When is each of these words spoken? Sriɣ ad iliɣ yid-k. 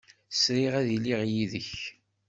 Sriɣ 0.33 0.73
ad 0.81 0.87
iliɣ 0.95 1.21
yid-k. 1.31 1.71